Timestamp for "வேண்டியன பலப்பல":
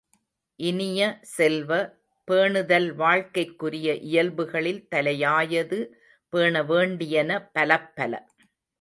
6.63-8.13